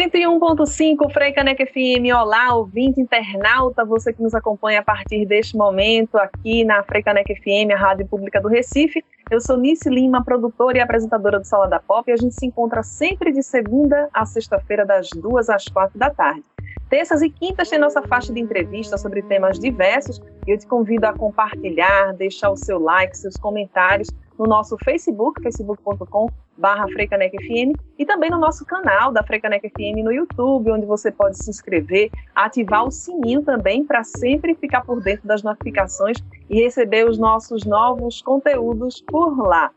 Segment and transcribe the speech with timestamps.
[0.00, 6.16] 101.5 Frei Caneca FM, olá, ouvinte internauta, você que nos acompanha a partir deste momento
[6.16, 9.04] aqui na Frei Caneca FM, a rádio pública do Recife.
[9.30, 12.46] Eu sou Nice Lima, produtora e apresentadora do Sala da Pop, e a gente se
[12.46, 16.44] encontra sempre de segunda a sexta-feira, das duas às quatro da tarde.
[16.88, 21.04] Terças e quintas tem nossa faixa de entrevista sobre temas diversos e eu te convido
[21.04, 24.08] a compartilhar, deixar o seu like, seus comentários
[24.40, 30.10] no nosso Facebook, facebook.com barra FM e também no nosso canal da Frecanec FM no
[30.10, 35.28] YouTube, onde você pode se inscrever, ativar o sininho também para sempre ficar por dentro
[35.28, 36.16] das notificações
[36.48, 39.70] e receber os nossos novos conteúdos por lá.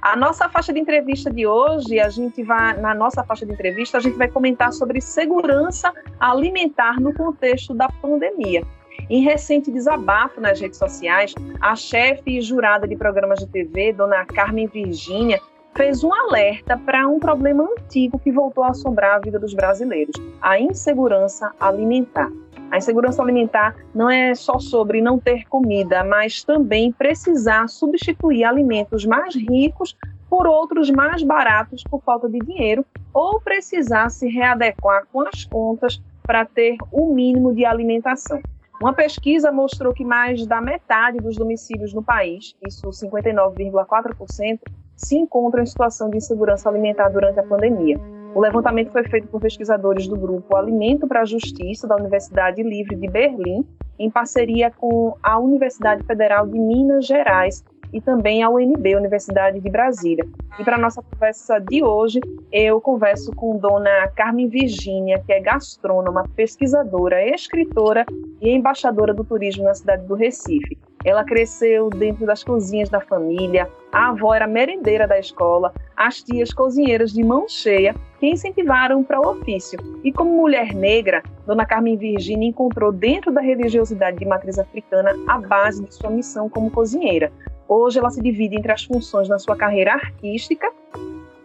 [0.00, 3.98] A nossa faixa de entrevista de hoje, a gente vai na nossa faixa de entrevista,
[3.98, 8.62] a gente vai comentar sobre segurança alimentar no contexto da pandemia.
[9.08, 14.24] Em recente desabafo nas redes sociais, a chefe e jurada de programas de TV, dona
[14.24, 15.40] Carmen Virgínia,
[15.76, 20.16] fez um alerta para um problema antigo que voltou a assombrar a vida dos brasileiros:
[20.40, 22.30] a insegurança alimentar.
[22.70, 29.04] A insegurança alimentar não é só sobre não ter comida, mas também precisar substituir alimentos
[29.04, 29.96] mais ricos
[30.28, 36.02] por outros mais baratos por falta de dinheiro ou precisar se readequar com as contas
[36.24, 38.40] para ter o mínimo de alimentação.
[38.80, 44.60] Uma pesquisa mostrou que mais da metade dos domicílios no país, isso 59,4%,
[44.94, 47.98] se encontram em situação de insegurança alimentar durante a pandemia.
[48.34, 52.94] O levantamento foi feito por pesquisadores do grupo Alimento para a Justiça da Universidade Livre
[52.96, 53.66] de Berlim,
[53.98, 59.70] em parceria com a Universidade Federal de Minas Gerais e também a UNB, Universidade de
[59.70, 60.26] Brasília.
[60.58, 62.20] E para nossa conversa de hoje,
[62.50, 68.06] eu converso com dona Carmen Virgínia, que é gastrônoma, pesquisadora, escritora
[68.40, 70.78] e embaixadora do turismo na cidade do Recife.
[71.04, 76.52] Ela cresceu dentro das cozinhas da família, a avó era merendeira da escola, as tias
[76.52, 79.78] cozinheiras de mão cheia que incentivaram para o ofício.
[80.02, 85.38] E como mulher negra, Dona Carmen Virginia encontrou dentro da religiosidade de matriz africana a
[85.38, 87.30] base de sua missão como cozinheira.
[87.68, 90.70] Hoje ela se divide entre as funções na sua carreira artística,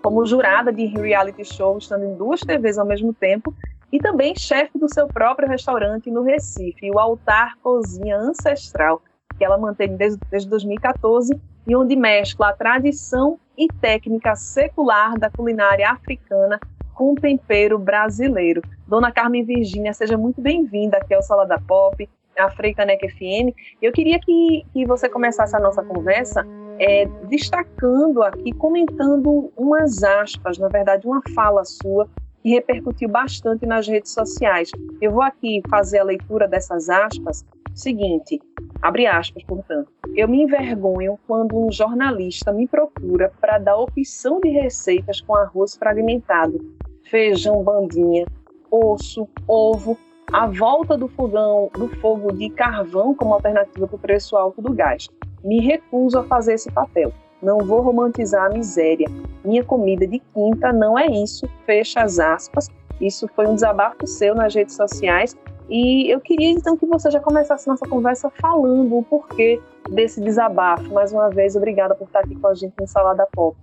[0.02, 3.54] como jurada de reality show, estando em duas TVs ao mesmo tempo,
[3.92, 9.02] e também chefe do seu próprio restaurante no Recife, o Altar Cozinha Ancestral,
[9.38, 15.30] que ela mantém desde, desde 2014 e onde mescla a tradição e técnica secular da
[15.30, 16.60] culinária africana
[16.94, 18.62] com tempero brasileiro.
[18.88, 23.56] Dona Carmen Virgínia, seja muito bem-vinda aqui ao Sala da Pop, a Freicanec FM.
[23.82, 26.46] Eu queria que, que você começasse a nossa conversa
[26.80, 32.08] é, destacando aqui, comentando umas aspas, na verdade, uma fala sua
[32.42, 34.72] que repercutiu bastante nas redes sociais.
[35.00, 37.46] Eu vou aqui fazer a leitura dessas aspas.
[37.76, 38.40] Seguinte,
[38.82, 39.92] Abre aspas, portanto.
[40.16, 45.76] Eu me envergonho quando um jornalista me procura para dar opção de receitas com arroz
[45.76, 46.60] fragmentado,
[47.04, 48.26] feijão bandinha,
[48.72, 49.98] osso, ovo,
[50.34, 54.74] a volta do fogão, do fogo de carvão como alternativa para o preço alto do
[54.74, 55.10] gás.
[55.44, 57.12] Me recuso a fazer esse papel.
[57.42, 59.08] Não vou romantizar a miséria.
[59.44, 61.50] Minha comida de quinta não é isso.
[61.66, 62.70] Fecha as aspas.
[63.02, 65.36] Isso foi um desabafo seu nas redes sociais
[65.70, 69.60] e eu queria então que você já começasse nossa conversa falando o porquê
[69.90, 70.94] desse desabafo.
[70.94, 73.58] Mais uma vez, obrigada por estar aqui com a gente no Salada Pop.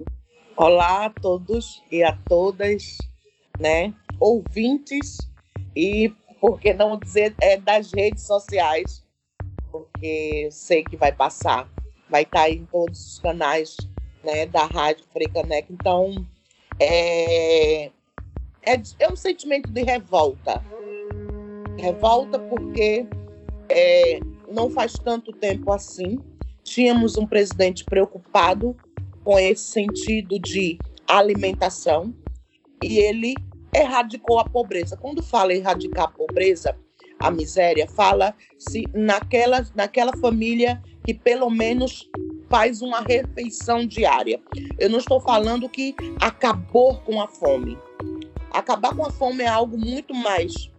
[0.56, 2.98] Olá a todos e a todas,
[3.60, 5.18] né, ouvintes
[5.76, 9.04] e por que não dizer é, das redes sociais,
[9.70, 11.68] porque sei que vai passar,
[12.08, 13.76] vai estar em todos os canais,
[14.24, 15.72] né, da Rádio Frecanec.
[15.72, 16.26] Então,
[16.80, 17.86] é,
[18.62, 20.62] é, é um sentimento de revolta
[21.78, 23.06] revolta porque
[23.68, 24.20] é,
[24.50, 26.18] não faz tanto tempo assim
[26.64, 28.76] tínhamos um presidente preocupado
[29.24, 32.12] com esse sentido de alimentação
[32.82, 33.34] e ele
[33.74, 34.96] erradicou a pobreza.
[34.96, 36.76] Quando fala erradicar a pobreza,
[37.18, 42.08] a miséria, fala-se naquela, naquela família que pelo menos
[42.48, 44.40] faz uma refeição diária.
[44.78, 47.78] Eu não estou falando que acabou com a fome.
[48.52, 50.70] Acabar com a fome é algo muito mais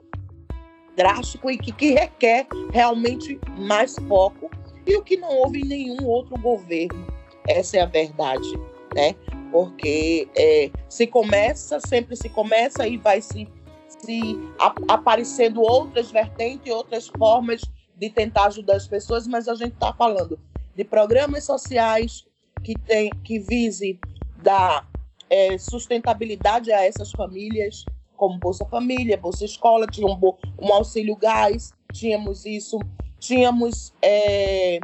[0.96, 4.50] drástico e que, que requer realmente mais foco
[4.86, 7.08] e o que não houve em nenhum outro governo.
[7.48, 8.50] Essa é a verdade,
[8.96, 9.16] né?
[9.52, 13.48] Porque é, se começa, sempre se começa e vai se,
[13.88, 14.22] se
[14.60, 17.62] a, aparecendo outras vertentes, outras formas
[17.96, 20.40] de tentar ajudar as pessoas, mas a gente está falando
[20.76, 22.26] de programas sociais
[22.64, 24.00] que, tem, que vise
[24.42, 24.88] dar
[25.30, 27.84] é, sustentabilidade a essas famílias,
[28.16, 30.20] como Bolsa Família, Bolsa Escola, tinha um,
[30.60, 32.80] um auxílio gás, tínhamos isso,
[33.20, 34.80] tínhamos é,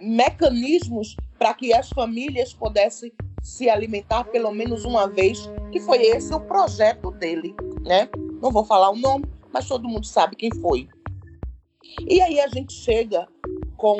[0.00, 6.32] mecanismos para que as famílias pudessem se alimentar pelo menos uma vez, que foi esse
[6.32, 7.54] o projeto dele.
[7.82, 8.08] né?
[8.40, 10.88] Não vou falar o nome, mas todo mundo sabe quem foi.
[12.08, 13.26] E aí a gente chega
[13.76, 13.98] com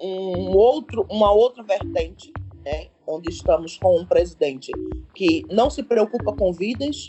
[0.00, 2.32] um outro, uma outra vertente,
[2.64, 2.88] né?
[3.06, 4.70] Onde estamos com um presidente
[5.14, 7.08] que não se preocupa com vidas,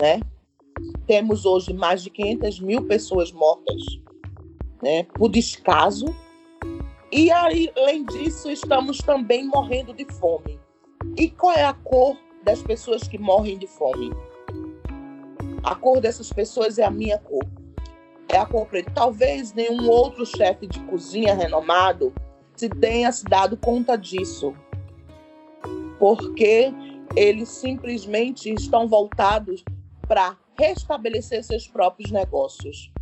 [0.00, 0.20] né?
[1.06, 3.82] Temos hoje mais de 500 mil pessoas mortas,
[4.82, 5.04] né?
[5.04, 6.06] Por descaso.
[7.12, 10.60] E aí, além disso, estamos também morrendo de fome.
[11.16, 14.10] E qual é a cor das pessoas que morrem de fome?
[15.64, 17.44] A cor dessas pessoas é a minha cor.
[18.28, 18.92] É a cor preta.
[18.94, 22.14] Talvez nenhum outro chefe de cozinha renomado
[22.54, 24.54] se tenha se dado conta disso.
[25.98, 26.72] Porque
[27.16, 29.64] eles simplesmente estão voltados
[30.06, 32.92] para restabelecer seus próprios negócios.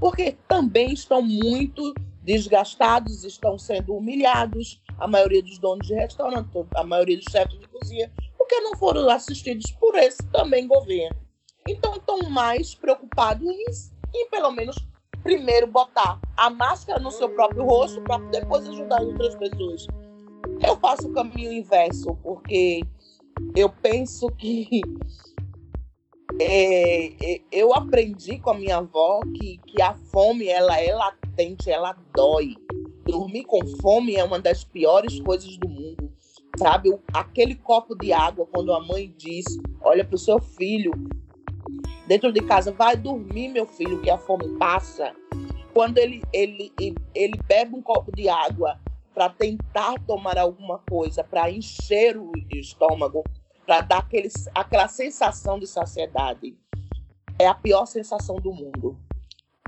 [0.00, 6.82] Porque também estão muito desgastados, estão sendo humilhados, a maioria dos donos de restaurante, a
[6.82, 11.16] maioria dos chefes de cozinha, porque não foram assistidos por esse também governo.
[11.68, 13.64] Então estão mais preocupados em,
[14.14, 14.76] em pelo menos
[15.22, 19.86] primeiro botar a máscara no seu próprio rosto para depois ajudar outras pessoas.
[20.66, 22.82] Eu faço o caminho inverso porque
[23.56, 24.82] eu penso que
[26.40, 31.23] é, é, eu aprendi com a minha avó que, que a fome ela é latente,
[31.66, 32.54] ela dói.
[33.04, 36.12] Dormir com fome é uma das piores coisas do mundo.
[36.58, 39.44] Sabe, aquele copo de água, quando a mãe diz:
[39.80, 40.92] Olha para o seu filho,
[42.06, 45.14] dentro de casa, vai dormir, meu filho, que a fome passa.
[45.72, 46.72] Quando ele, ele,
[47.14, 48.78] ele bebe um copo de água
[49.12, 53.24] para tentar tomar alguma coisa, para encher o estômago,
[53.66, 56.56] para dar aquele, aquela sensação de saciedade.
[57.38, 58.96] É a pior sensação do mundo.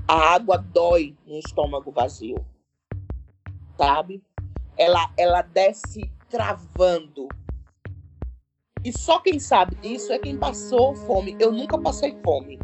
[0.07, 2.37] A água dói no estômago vazio.
[3.77, 4.23] Sabe?
[4.77, 7.27] Ela, ela desce cravando.
[8.85, 11.35] E só quem sabe disso é quem passou fome.
[11.37, 12.57] Eu nunca passei fome.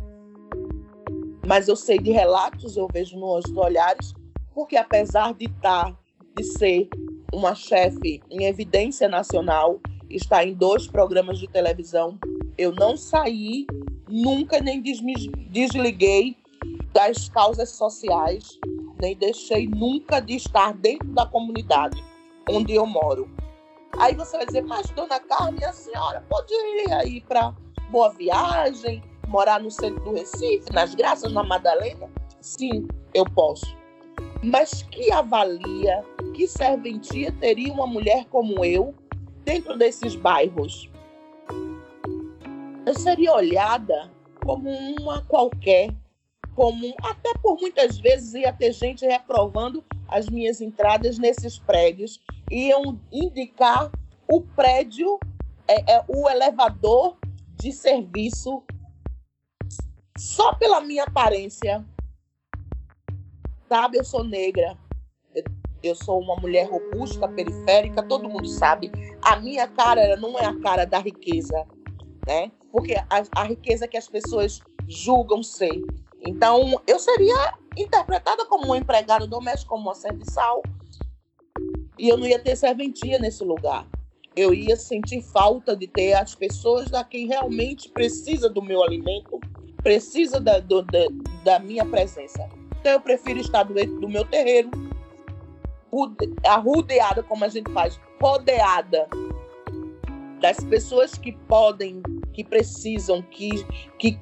[1.45, 4.13] Mas eu sei de relatos, eu vejo nos olhares,
[4.55, 5.93] porque apesar de estar,
[6.37, 6.87] de ser
[7.33, 12.17] uma chefe em evidência nacional, está em dois programas de televisão.
[12.57, 13.67] Eu não saí
[14.07, 16.37] nunca, nem desliguei
[16.93, 18.59] das causas sociais,
[19.01, 22.01] nem deixei nunca de estar dentro da comunidade
[22.49, 23.29] onde eu moro.
[23.97, 26.53] Aí você vai dizer, mas dona Carmen, a senhora pode
[27.05, 27.53] ir para
[27.89, 32.09] Boa Viagem, morar no centro do Recife, nas Graças, na Madalena?
[32.41, 33.75] Sim, eu posso.
[34.43, 36.03] Mas que avalia,
[36.33, 38.93] que serventia teria uma mulher como eu
[39.45, 40.89] dentro desses bairros,
[42.85, 44.11] eu seria olhada
[44.43, 44.69] como
[44.99, 45.93] uma qualquer,
[46.55, 52.21] como até por muitas vezes ia ter gente reprovando as minhas entradas nesses prédios,
[52.51, 53.91] iam indicar
[54.27, 55.19] o prédio,
[55.67, 57.17] é, é, o elevador
[57.55, 58.63] de serviço
[60.17, 61.83] só pela minha aparência.
[63.67, 64.77] Sabe, eu sou negra,
[65.81, 68.91] eu sou uma mulher robusta, periférica, todo mundo sabe.
[69.21, 71.65] A minha cara não é a cara da riqueza,
[72.25, 72.51] né?
[72.71, 75.81] Porque a, a riqueza que as pessoas julgam ser.
[76.25, 80.61] Então, eu seria interpretada como uma empregada doméstica, como uma serviçal,
[81.97, 83.85] e eu não ia ter serventia nesse lugar.
[84.35, 89.39] Eu ia sentir falta de ter as pessoas da quem realmente precisa do meu alimento,
[89.83, 91.07] precisa da, do, da,
[91.43, 92.49] da minha presença.
[92.79, 94.71] Então, eu prefiro estar dentro do meu terreiro,
[96.45, 99.07] arrudeada, como a gente faz, rodeada
[100.41, 102.01] das pessoas que podem,
[102.33, 103.63] que precisam, que,
[103.97, 104.19] que,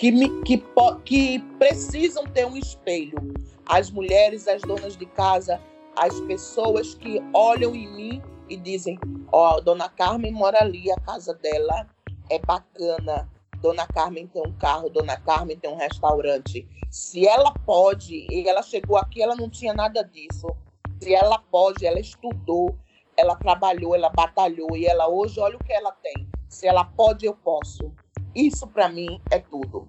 [0.00, 0.10] que,
[0.44, 0.64] que,
[1.04, 3.18] que precisam ter um espelho.
[3.66, 5.60] As mulheres, as donas de casa,
[5.94, 8.98] as pessoas que olham em mim e dizem:
[9.30, 11.86] Ó, oh, Dona Carmen mora ali, a casa dela
[12.30, 13.30] é bacana.
[13.60, 16.66] Dona Carmen tem um carro, Dona Carmen tem um restaurante.
[16.90, 20.48] Se ela pode, e ela chegou aqui, ela não tinha nada disso.
[20.98, 22.74] Se ela pode, ela estudou,
[23.18, 26.26] ela trabalhou, ela batalhou e ela hoje, olha o que ela tem.
[26.48, 27.92] Se ela pode, eu posso.
[28.34, 29.88] Isso para mim é tudo.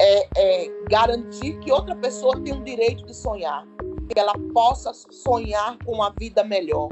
[0.00, 3.66] É, é, garantir que outra pessoa tem o direito de sonhar,
[4.08, 6.88] que ela possa sonhar com uma vida melhor,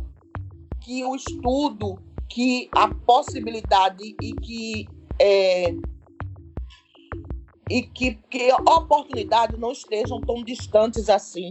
[0.81, 4.88] que o estudo, que a possibilidade e que
[5.21, 5.75] é,
[7.71, 11.49] e que, que oportunidades não estejam tão distantes assim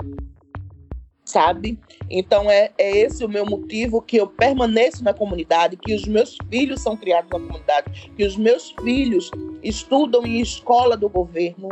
[1.26, 1.80] sabe?
[2.10, 6.38] Então é, é esse o meu motivo que eu permaneço na comunidade, que os meus
[6.50, 9.32] filhos são criados na comunidade, que os meus filhos
[9.64, 11.70] estudam em escola do governo,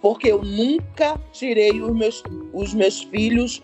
[0.00, 2.22] porque eu nunca tirei os meus,
[2.52, 3.62] os meus filhos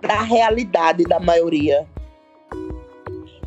[0.00, 1.86] da realidade da maioria.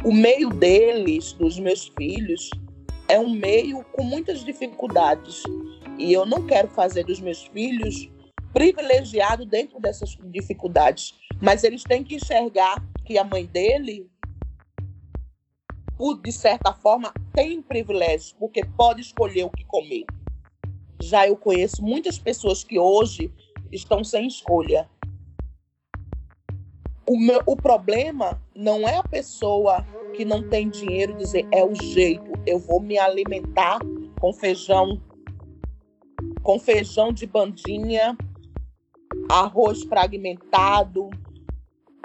[0.04, 2.50] O meio deles, dos meus filhos,
[3.08, 5.44] é um meio com muitas dificuldades.
[5.98, 8.10] E eu não quero fazer dos meus filhos
[8.54, 11.16] privilegiados dentro dessas dificuldades.
[11.42, 14.10] Mas eles têm que enxergar que a mãe dele,
[16.22, 20.06] de certa forma, tem privilégios, porque pode escolher o que comer.
[21.02, 23.32] Já eu conheço muitas pessoas que hoje
[23.72, 24.90] estão sem escolha.
[27.08, 31.74] O, meu, o problema não é a pessoa que não tem dinheiro dizer é o
[31.74, 33.80] jeito, eu vou me alimentar
[34.20, 35.02] com feijão,
[36.44, 38.18] com feijão de bandinha,
[39.30, 41.10] arroz fragmentado,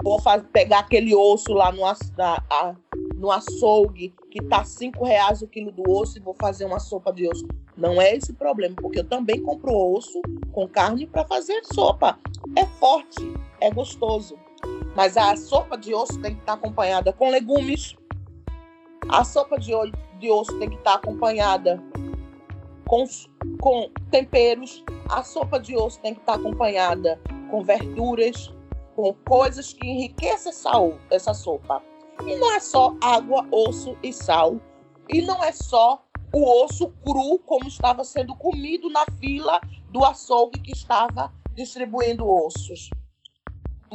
[0.03, 1.81] vou fazer, pegar aquele osso lá no,
[2.15, 2.75] na, a,
[3.15, 7.11] no açougue que tá cinco reais o quilo do osso e vou fazer uma sopa
[7.11, 7.47] de osso.
[7.75, 12.19] Não é esse o problema, porque eu também compro osso com carne para fazer sopa.
[12.55, 14.37] É forte, é gostoso.
[14.95, 17.95] Mas a sopa de osso tem que estar acompanhada com legumes.
[19.09, 19.71] A sopa de,
[20.19, 21.83] de osso tem que estar acompanhada
[22.85, 23.03] com,
[23.59, 24.83] com temperos.
[25.09, 27.19] A sopa de osso tem que estar acompanhada
[27.49, 28.53] com verduras,
[28.95, 30.71] com coisas que enriquecem essa,
[31.09, 31.81] essa sopa.
[32.25, 34.59] E não é só água, osso e sal.
[35.09, 40.59] E não é só o osso cru, como estava sendo comido na fila do açougue
[40.59, 42.89] que estava distribuindo ossos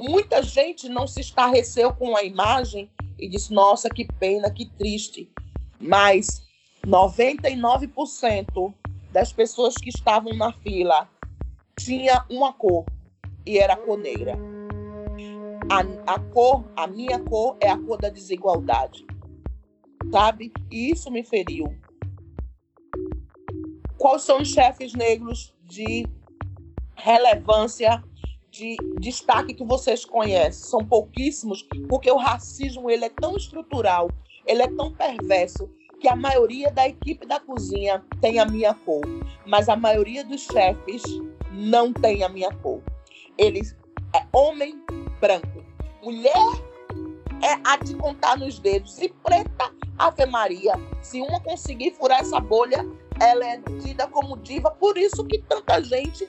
[0.01, 5.31] muita gente não se estarreceu com a imagem e disse: nossa, que pena, que triste.
[5.79, 6.43] Mas
[6.85, 8.75] 99%
[9.13, 11.09] das pessoas que estavam na fila
[11.79, 12.85] tinha uma cor
[13.47, 14.39] e era a cor negra.
[15.71, 19.07] A, a cor, a minha cor é a cor da desigualdade.
[20.11, 20.53] Sabe?
[20.71, 21.67] E isso me feriu.
[23.97, 26.07] Quais são os chefes negros de
[26.95, 28.03] relevância
[28.51, 34.11] de destaque que vocês conhecem, são pouquíssimos, porque o racismo ele é tão estrutural,
[34.45, 39.03] ele é tão perverso, que a maioria da equipe da cozinha tem a minha cor,
[39.47, 41.03] mas a maioria dos chefes
[41.53, 42.83] não tem a minha cor.
[43.37, 43.77] Eles
[44.15, 44.83] é homem
[45.21, 45.65] branco,
[46.03, 46.33] mulher
[47.43, 50.75] é a de contar nos dedos, e preta, Ave Maria.
[51.03, 52.85] Se uma conseguir furar essa bolha,
[53.21, 56.29] ela é tida como diva, por isso que tanta gente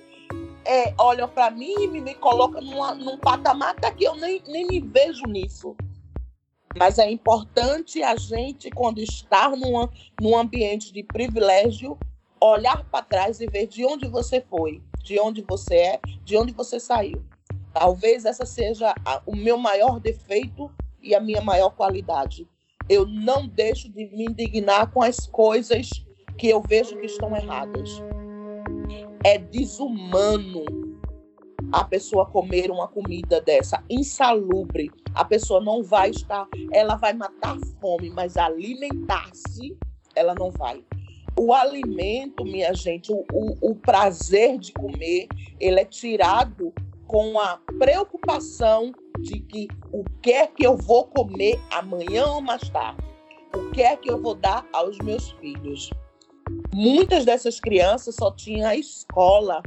[0.66, 4.42] é, olham para mim e me, me colocam numa, num patamar até que eu nem,
[4.48, 5.76] nem me vejo nisso.
[6.78, 9.88] Mas é importante a gente, quando estar num,
[10.20, 11.98] num ambiente de privilégio,
[12.40, 16.54] olhar para trás e ver de onde você foi, de onde você é, de onde
[16.54, 17.24] você saiu.
[17.74, 22.48] Talvez essa seja a, o meu maior defeito e a minha maior qualidade.
[22.90, 25.90] Eu não deixo de me indignar com as coisas
[26.38, 28.02] que eu vejo que estão erradas
[29.24, 30.66] é desumano
[31.72, 34.92] a pessoa comer uma comida dessa, insalubre.
[35.16, 39.78] A pessoa não vai estar, ela vai matar fome, mas alimentar-se,
[40.16, 40.84] ela não vai.
[41.40, 45.28] O alimento, minha gente, o, o, o prazer de comer,
[45.60, 46.74] ele é tirado
[47.08, 52.68] com a preocupação de que o que é que eu vou comer amanhã ou mais
[52.70, 53.02] tarde?
[53.56, 55.90] O que é que eu vou dar aos meus filhos?
[56.74, 59.62] Muitas dessas crianças só tinham a escola.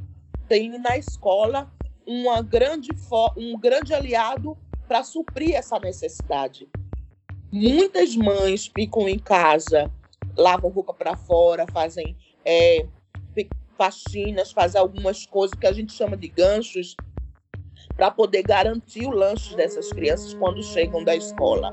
[0.48, 1.70] Tem na escola
[2.06, 2.90] uma grande
[3.36, 4.56] um grande aliado
[4.86, 6.68] para suprir essa necessidade.
[7.50, 9.90] Muitas mães ficam em casa,
[10.36, 12.86] lavam roupa para fora, fazem é,
[13.76, 16.96] faxinas, fazem algumas coisas que a gente chama de ganchos
[17.96, 21.72] para poder garantir o lanche dessas crianças quando chegam da escola.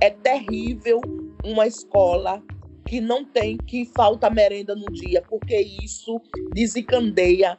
[0.00, 1.00] É terrível
[1.44, 2.42] uma escola
[2.86, 6.20] que não tem, que falta merenda no dia, porque isso
[6.52, 7.58] desencandeia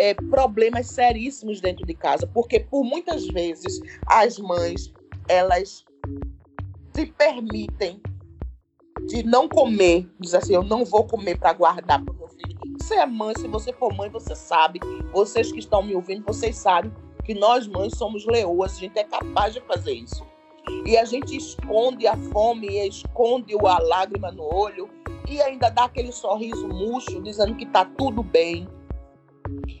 [0.00, 4.90] é, problemas seríssimos dentro de casa, porque por muitas vezes as mães
[5.28, 5.84] elas
[6.94, 8.00] se permitem
[9.06, 12.58] de não comer, diz assim, eu não vou comer para guardar para o meu filho.
[12.80, 14.80] Você é mãe, se você for mãe, você sabe,
[15.12, 16.90] vocês que estão me ouvindo, vocês sabem
[17.22, 20.24] que nós mães somos leoas, a gente é capaz de fazer isso.
[20.86, 24.88] E a gente esconde a fome, esconde a lágrima no olho
[25.28, 28.66] e ainda dá aquele sorriso murcho dizendo que está tudo bem.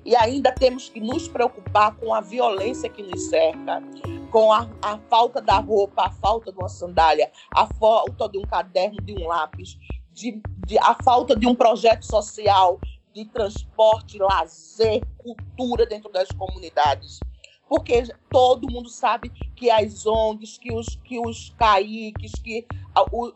[0.04, 3.82] E ainda temos que nos preocupar com a violência que nos cerca,
[4.30, 8.42] com a, a falta da roupa, a falta de uma sandália, a falta de um
[8.42, 9.78] caderno, de um lápis,
[10.12, 12.80] de, de, a falta de um projeto social
[13.12, 17.20] de transporte, lazer, cultura dentro das comunidades.
[17.68, 22.66] Porque todo mundo sabe que as ONGs, que os, que os CAICs, que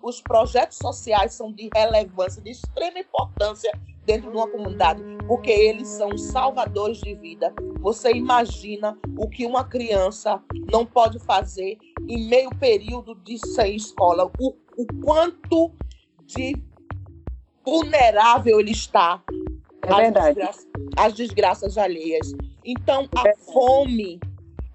[0.03, 3.71] os projetos sociais são de relevância, de extrema importância
[4.05, 7.53] dentro de uma comunidade, porque eles são salvadores de vida.
[7.81, 14.31] Você imagina o que uma criança não pode fazer em meio período de sem escola,
[14.39, 15.73] o, o quanto
[16.27, 16.55] de
[17.65, 19.23] vulnerável ele está
[19.83, 22.33] é às, desgraças, às desgraças alheias.
[22.65, 24.21] Então, a é fome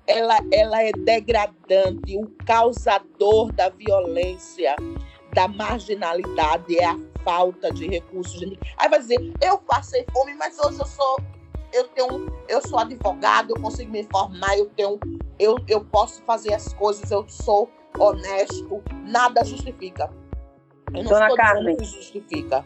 [0.10, 4.76] ela, ela é degradante, o causador da violência,
[5.34, 8.42] da marginalidade é a falta de recursos.
[8.78, 11.18] Aí vai dizer, eu passei fome, mas hoje eu sou
[11.72, 15.00] eu tenho eu sou advogado, eu consigo me formar, eu tenho
[15.38, 20.12] eu, eu posso fazer as coisas, eu sou honesto, nada justifica.
[20.94, 22.66] Eu não Dona Carmen, que justifica.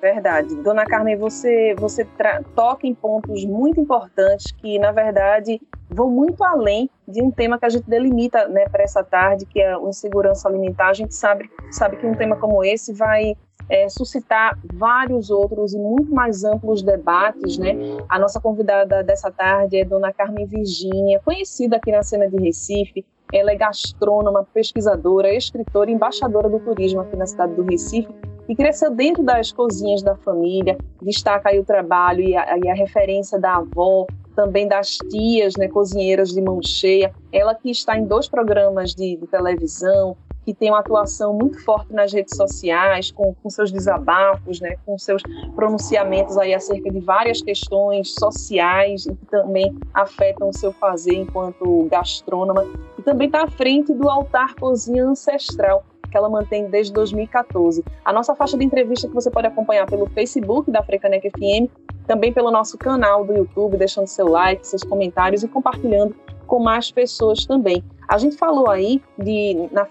[0.00, 0.54] Verdade.
[0.56, 2.06] Dona Carmen, você, você
[2.54, 5.60] toca em pontos muito importantes que, na verdade,
[5.90, 9.60] vão muito além de um tema que a gente delimita né, para essa tarde, que
[9.60, 10.88] é a insegurança alimentar.
[10.88, 13.36] A gente sabe, sabe que um tema como esse vai
[13.70, 17.56] é, suscitar vários outros e muito mais amplos debates.
[17.56, 17.72] Né?
[18.08, 23.06] A nossa convidada dessa tarde é Dona Carmen Virgínia, conhecida aqui na cena de Recife,
[23.32, 28.08] ela é gastrônoma, pesquisadora, escritora embaixadora do turismo aqui na cidade do Recife
[28.48, 30.76] e cresceu dentro das cozinhas da família.
[31.00, 35.68] Destaca aí o trabalho e a, e a referência da avó, também das tias, né,
[35.68, 37.12] cozinheiras de mão cheia.
[37.32, 40.16] Ela que está em dois programas de, de televisão,
[40.50, 44.98] que tem uma atuação muito forte nas redes sociais, com, com, seus desabafos, né, com
[44.98, 45.22] seus
[45.54, 51.86] pronunciamentos aí acerca de várias questões sociais e que também afetam o seu fazer enquanto
[51.88, 52.66] gastrônoma.
[52.98, 57.84] E também está à frente do altar cozinha ancestral, que ela mantém desde 2014.
[58.04, 61.70] A nossa faixa de entrevista que você pode acompanhar pelo Facebook da Frecanec FM,
[62.08, 66.12] também pelo nosso canal do YouTube, deixando seu like, seus comentários e compartilhando
[66.44, 67.84] com mais pessoas também.
[68.10, 69.86] A gente falou aí de na,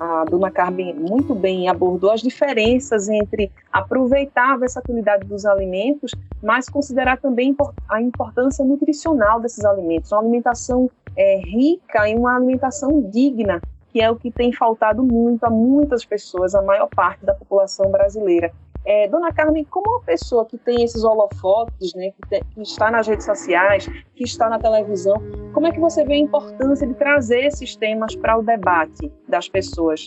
[0.00, 6.10] a dona Carmen muito bem abordou as diferenças entre aproveitar a versatilidade dos alimentos,
[6.42, 7.56] mas considerar também
[7.88, 13.60] a importância nutricional desses alimentos, uma alimentação é, rica e uma alimentação digna
[13.92, 17.90] que é o que tem faltado muito a muitas pessoas, a maior parte da população
[17.90, 18.52] brasileira.
[18.86, 23.06] É, Dona Carmen, como uma pessoa que tem esses holofotes, né, que, que, está nas
[23.06, 25.14] redes sociais, que está na televisão,
[25.52, 29.48] como é que você vê a importância de trazer esses temas para o debate das
[29.48, 30.06] pessoas?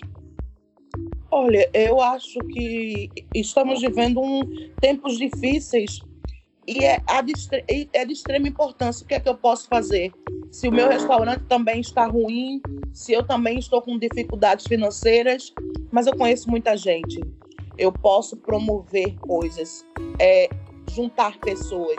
[1.29, 4.41] Olha, eu acho que estamos vivendo um,
[4.79, 5.99] tempos difíceis
[6.67, 9.03] e é, de, é de extrema importância.
[9.03, 10.11] O que é que eu posso fazer?
[10.51, 12.61] Se o meu restaurante também está ruim,
[12.93, 15.51] se eu também estou com dificuldades financeiras,
[15.91, 17.19] mas eu conheço muita gente.
[17.77, 19.85] Eu posso promover coisas,
[20.19, 20.49] é,
[20.91, 21.97] juntar pessoas.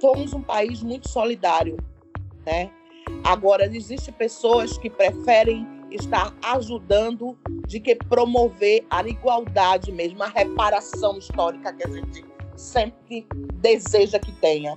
[0.00, 1.76] Somos um país muito solidário,
[2.44, 2.70] né?
[3.24, 11.18] Agora, existem pessoas que preferem estar ajudando de que promover a igualdade mesmo, a reparação
[11.18, 12.24] histórica que a gente
[12.56, 14.74] sempre deseja que tenha.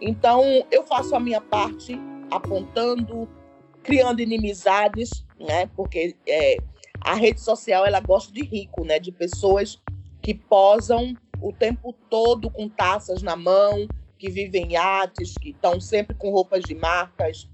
[0.00, 1.98] Então, eu faço a minha parte
[2.30, 3.28] apontando,
[3.82, 5.66] criando inimizades, né?
[5.76, 6.56] Porque é,
[7.04, 8.98] a rede social ela gosta de rico, né?
[8.98, 9.80] De pessoas
[10.20, 13.86] que posam o tempo todo com taças na mão,
[14.18, 17.48] que vivem em iates, que estão sempre com roupas de marcas.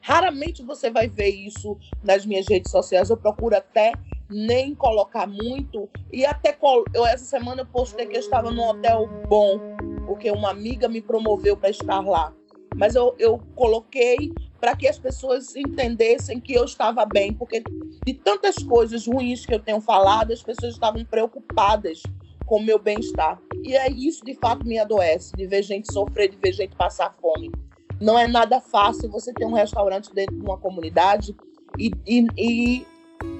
[0.00, 3.10] Raramente você vai ver isso nas minhas redes sociais.
[3.10, 3.92] Eu procuro até
[4.30, 5.88] nem colocar muito.
[6.12, 6.56] E até
[6.94, 9.58] eu, essa semana eu postei que eu estava num hotel bom,
[10.06, 12.32] porque uma amiga me promoveu para estar lá.
[12.76, 14.32] Mas eu, eu coloquei
[14.66, 17.62] para que as pessoas entendessem que eu estava bem, porque
[18.04, 22.02] de tantas coisas ruins que eu tenho falado, as pessoas estavam preocupadas
[22.44, 23.40] com o meu bem-estar.
[23.62, 27.14] E é isso, de fato, me adoece, de ver gente sofrer, de ver gente passar
[27.14, 27.52] fome.
[28.00, 31.36] Não é nada fácil você ter um restaurante dentro de uma comunidade
[31.78, 32.86] e, e, e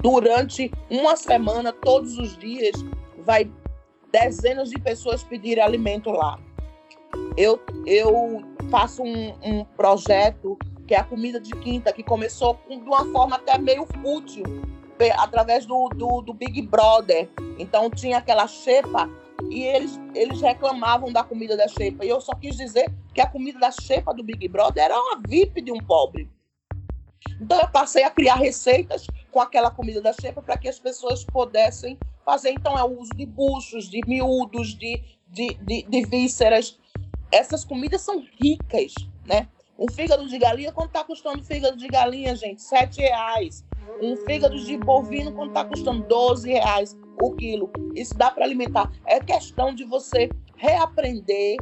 [0.01, 2.71] durante uma semana, todos os dias,
[3.25, 3.51] vai
[4.13, 6.39] dezenas de pessoas pedir alimento lá.
[7.35, 10.57] Eu, eu faço um, um projeto
[10.87, 14.43] que é a comida de quinta, que começou com, de uma forma até meio fútil,
[15.17, 17.29] através do, do, do Big Brother.
[17.59, 19.09] Então tinha aquela xepa
[19.51, 22.05] e eles, eles reclamavam da comida da xepa.
[22.05, 25.21] E eu só quis dizer que a comida da xepa do Big Brother era uma
[25.27, 26.29] VIP de um pobre.
[27.39, 31.23] Então eu passei a criar receitas com aquela comida da xepa para que as pessoas
[31.23, 32.51] pudessem fazer.
[32.51, 36.79] Então é o uso de buchos, de miúdos, de, de, de, de vísceras.
[37.31, 38.93] Essas comidas são ricas,
[39.25, 39.47] né?
[39.79, 42.61] Um fígado de galinha, quanto está custando fígado de galinha, gente?
[42.61, 43.65] Sete reais.
[44.01, 46.07] Um fígado de bovino, quanto está custando?
[46.07, 47.71] Doze reais o quilo.
[47.95, 48.91] Isso dá para alimentar.
[49.05, 51.57] É questão de você reaprender,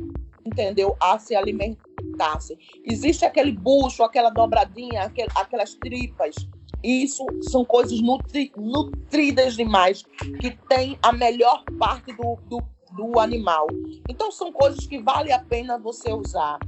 [0.46, 0.96] entendeu?
[1.00, 2.58] A se alimentar comentasse.
[2.84, 6.36] Existe aquele bucho, aquela dobradinha, aquel, aquelas tripas.
[6.84, 10.04] Isso são coisas nutri, nutridas demais,
[10.40, 13.68] que tem a melhor parte do, do, do animal.
[14.08, 16.60] Então são coisas que vale a pena você usar.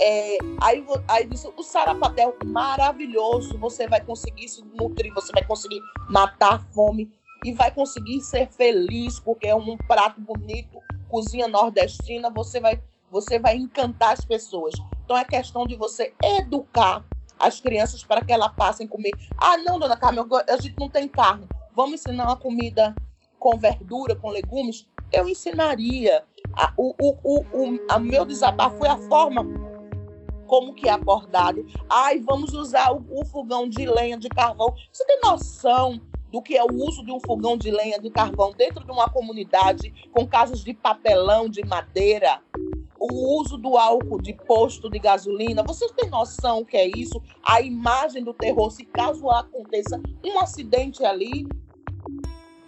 [0.00, 6.54] É, aí, aí o sarapatel maravilhoso, você vai conseguir se nutrir, você vai conseguir matar
[6.54, 7.10] a fome.
[7.44, 10.78] e vai conseguir ser feliz porque é um prato bonito,
[11.08, 14.74] cozinha nordestina, você vai você vai encantar as pessoas.
[15.04, 17.04] Então é questão de você educar
[17.38, 19.10] as crianças para que elas passem a comer.
[19.36, 21.46] Ah, não, dona Carmen, a gente não tem carne.
[21.74, 22.94] Vamos ensinar uma comida
[23.38, 24.86] com verdura, com legumes?
[25.12, 26.24] Eu ensinaria.
[26.76, 27.44] O, o, o,
[27.94, 29.44] o meu desabafo foi a forma
[30.52, 31.64] como que é abordado.
[31.88, 34.74] Ai, vamos usar o, o fogão de lenha, de carvão.
[34.92, 35.98] Você tem noção
[36.30, 39.08] do que é o uso de um fogão de lenha, de carvão dentro de uma
[39.08, 42.42] comunidade com casas de papelão, de madeira?
[43.00, 45.64] o uso do álcool de posto de gasolina.
[45.64, 47.20] Vocês têm noção que é isso?
[47.42, 51.48] A imagem do terror, se caso aconteça um acidente ali.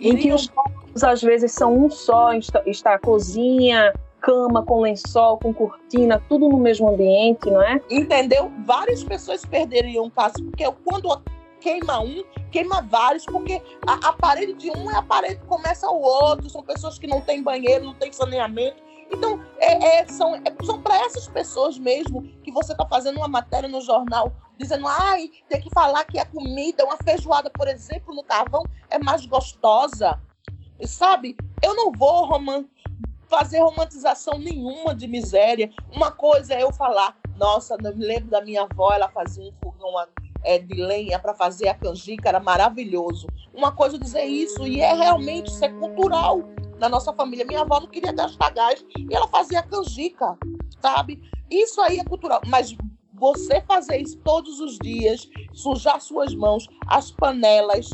[0.00, 3.92] Em que os quartos às vezes são um só, está a cozinha,
[4.24, 7.80] cama com lençol, com cortina, tudo no mesmo ambiente, não é?
[7.90, 8.50] Entendeu?
[8.64, 11.22] Várias pessoas perderiam o caso, porque quando
[11.60, 15.88] queima um, queima vários, porque a, a parede de um é a parede que começa
[15.90, 20.34] o outro, são pessoas que não têm banheiro, não têm saneamento, então, é, é, são,
[20.34, 24.86] é, são para essas pessoas mesmo que você está fazendo uma matéria no jornal, dizendo,
[24.88, 29.26] ai, tem que falar que a comida, uma feijoada, por exemplo, no carvão, é mais
[29.26, 30.18] gostosa.
[30.80, 32.64] E, sabe, eu não vou roman
[33.34, 35.70] fazer romantização nenhuma de miséria.
[35.92, 39.52] Uma coisa é eu falar, nossa, eu me lembro da minha avó, ela fazia um
[39.62, 39.92] fogão
[40.44, 43.26] é, de lenha para fazer a canjica, era maravilhoso.
[43.52, 46.42] Uma coisa é dizer isso, e é realmente ser cultural
[46.78, 47.44] na nossa família.
[47.44, 50.38] Minha avó não queria gastar gás e ela fazia canjica,
[50.80, 51.20] sabe?
[51.50, 52.40] Isso aí é cultural.
[52.46, 52.76] Mas
[53.12, 57.88] você fazer isso todos os dias, sujar suas mãos, as panelas,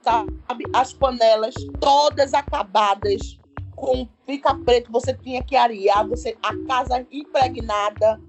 [0.00, 0.64] sabe?
[0.72, 3.38] As panelas todas acabadas,
[3.84, 8.20] com pica preto, você tinha que arear, você, a casa impregnada.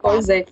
[0.00, 0.44] Pois é.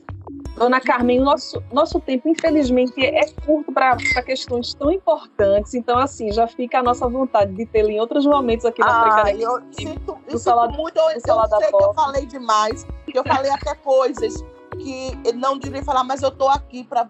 [0.56, 5.74] Dona Carmen, nosso, nosso tempo, infelizmente, é curto para questões tão importantes.
[5.74, 9.32] Então, assim, já fica a nossa vontade de tê-lo em outros momentos aqui na ah,
[9.32, 13.50] Eu sinto, eu sinto muito, eu, eu sei que eu falei demais, que eu falei
[13.50, 14.34] até coisas
[14.78, 17.06] que não devia falar, mas eu estou aqui para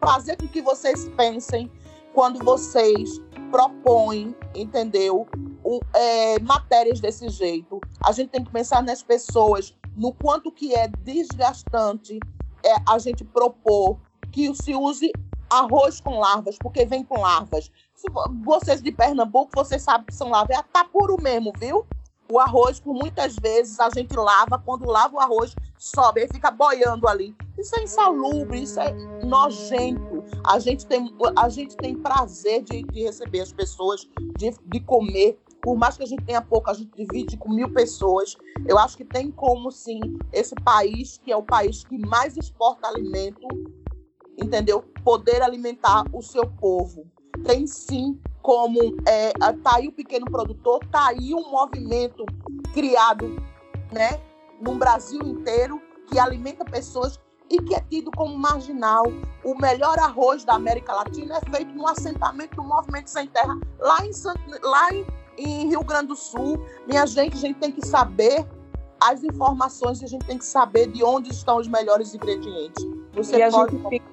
[0.00, 1.70] fazer com que vocês pensem
[2.14, 3.20] quando vocês
[3.50, 5.26] propõem, entendeu?
[5.94, 7.80] É, matérias desse jeito.
[8.00, 12.18] A gente tem que pensar nas pessoas, no quanto que é desgastante
[12.64, 13.98] é, a gente propor
[14.32, 15.10] que se use
[15.50, 17.70] arroz com larvas, porque vem com larvas.
[17.94, 18.06] Se
[18.44, 20.58] vocês de Pernambuco, vocês sabem que são larvas.
[20.58, 21.86] É tapuro mesmo, viu?
[22.30, 24.58] O arroz, por muitas vezes, a gente lava.
[24.58, 27.34] Quando lava o arroz, sobe, e fica boiando ali.
[27.56, 28.92] Isso é insalubre, isso é
[29.24, 30.22] nojento.
[30.44, 35.40] A gente tem, a gente tem prazer de, de receber as pessoas, de, de comer
[35.62, 38.36] por mais que a gente tenha pouco, a gente divide com mil pessoas.
[38.66, 40.00] Eu acho que tem como, sim,
[40.32, 43.46] esse país, que é o país que mais exporta alimento,
[44.36, 44.82] entendeu?
[45.04, 47.06] Poder alimentar o seu povo.
[47.44, 48.78] Tem sim como.
[49.06, 52.24] É, tá aí o pequeno produtor, tá aí um movimento
[52.72, 53.36] criado,
[53.92, 54.20] né,
[54.60, 57.18] no Brasil inteiro, que alimenta pessoas
[57.50, 59.04] e que é tido como marginal.
[59.44, 63.98] O melhor arroz da América Latina é feito no assentamento do Movimento Sem Terra, lá
[64.04, 64.10] em,
[64.62, 65.06] lá em
[65.38, 66.58] em Rio Grande do Sul.
[66.86, 68.44] Minha gente, a gente tem que saber
[69.00, 72.84] as informações e a gente tem que saber de onde estão os melhores ingredientes.
[73.12, 73.76] Você e a pode...
[73.76, 74.06] gente fica,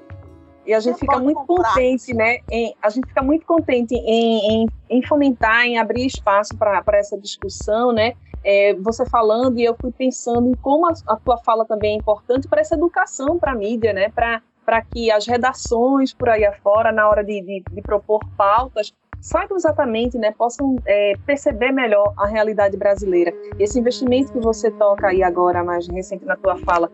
[0.66, 1.70] e a gente fica muito comprar.
[1.70, 2.40] contente, né?
[2.50, 7.18] Em, a gente fica muito contente em, em, em fomentar, em abrir espaço para essa
[7.18, 8.14] discussão, né?
[8.44, 11.98] É, você falando e eu fui pensando em como a, a tua fala também é
[11.98, 14.10] importante para essa educação para a mídia, né?
[14.10, 18.92] Para para que as redações por aí afora, na hora de, de, de propor pautas,
[19.26, 23.34] saibam exatamente, né, possam é, perceber melhor a realidade brasileira.
[23.58, 26.92] Esse investimento que você toca aí agora, mais recente na tua fala,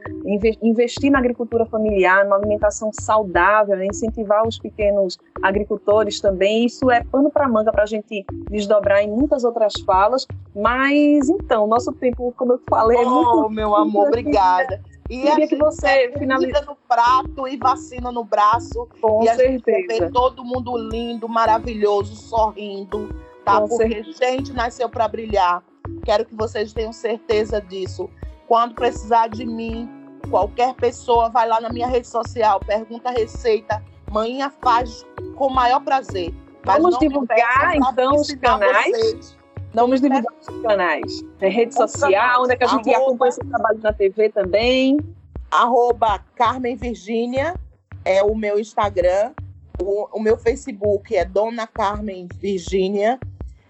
[0.62, 7.04] investir na agricultura familiar, numa alimentação saudável, né, incentivar os pequenos agricultores também, isso é
[7.04, 10.26] pano para manga para a gente desdobrar em muitas outras falas.
[10.56, 13.46] Mas então, nosso tempo, como eu falei, é muito.
[13.46, 14.82] Oh, meu amor, obrigada.
[15.12, 18.88] E Queria que você finaliza no prato e vacina no braço.
[19.02, 19.78] Com e a certeza.
[19.78, 23.60] gente vê todo mundo lindo, maravilhoso, sorrindo, tá?
[23.60, 24.32] Com Porque certeza.
[24.32, 25.62] gente nasceu para brilhar.
[26.06, 28.10] Quero que vocês tenham certeza disso.
[28.48, 29.90] Quando precisar de mim,
[30.30, 35.54] qualquer pessoa vai lá na minha rede social, pergunta a receita, manhã faz com o
[35.54, 36.34] maior prazer.
[36.64, 38.92] Vamos divulgar então os canais.
[38.92, 39.41] Vocês
[39.74, 41.24] não nos divulgar nos canais.
[41.40, 44.98] É rede social, onde é que a gente arroba, acompanha seu trabalho na TV também.
[45.50, 47.56] Arroba Carmen Virgínia
[48.04, 49.34] é o meu Instagram.
[49.82, 53.20] O, o meu Facebook é Dona Carmen Virgínia.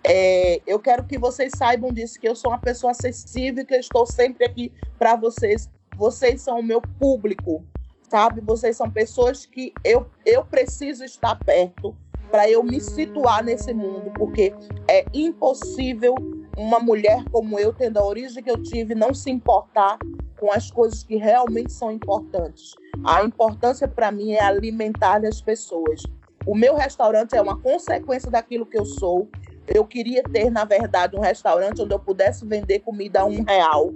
[0.03, 3.79] É, eu quero que vocês saibam disso, que eu sou uma pessoa acessível, que eu
[3.79, 5.69] estou sempre aqui para vocês.
[5.95, 7.63] Vocês são o meu público,
[8.09, 8.41] sabe?
[8.41, 11.95] Vocês são pessoas que eu, eu preciso estar perto
[12.31, 14.53] para eu me situar nesse mundo, porque
[14.87, 16.15] é impossível
[16.57, 19.97] uma mulher como eu, tendo a origem que eu tive, não se importar
[20.39, 22.73] com as coisas que realmente são importantes.
[23.05, 26.01] A importância para mim é alimentar as pessoas.
[26.45, 29.29] O meu restaurante é uma consequência daquilo que eu sou.
[29.67, 33.93] Eu queria ter, na verdade, um restaurante onde eu pudesse vender comida a um real.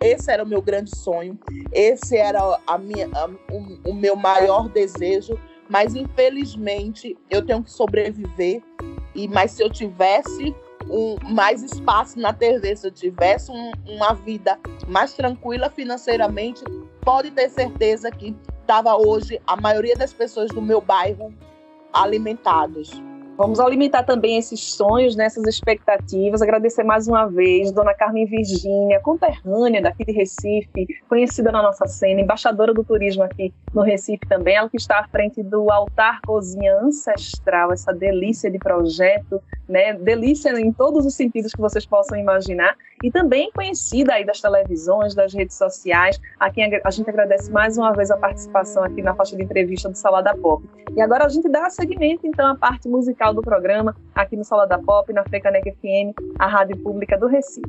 [0.00, 1.38] Esse era o meu grande sonho.
[1.72, 5.38] Esse era a minha, a, o, o meu maior desejo.
[5.68, 8.62] Mas infelizmente eu tenho que sobreviver.
[9.14, 10.54] E mas se eu tivesse
[10.88, 16.62] um, mais espaço na TV, se eu tivesse um, uma vida mais tranquila financeiramente,
[17.02, 21.34] pode ter certeza que estava hoje a maioria das pessoas do meu bairro
[21.92, 22.90] alimentados.
[23.38, 26.42] Vamos alimentar também esses sonhos, né, expectativas.
[26.42, 32.20] Agradecer mais uma vez Dona Carmen Virgínia, conterrânea daqui de Recife, conhecida na nossa cena,
[32.20, 34.56] embaixadora do turismo aqui no Recife também.
[34.56, 39.92] Ela que está à frente do Altar Cozinha Ancestral, essa delícia de projeto, né?
[39.92, 42.74] Delícia em todos os sentidos que vocês possam imaginar.
[43.04, 47.78] E também conhecida aí das televisões, das redes sociais, a quem a gente agradece mais
[47.78, 50.64] uma vez a participação aqui na faixa de entrevista do Salada Pop.
[50.96, 54.44] E agora a gente dá seguimento, então, à parte musical central do programa, aqui no
[54.44, 57.62] Sala da Pop, na Frecanec FM, a rádio pública do Recife.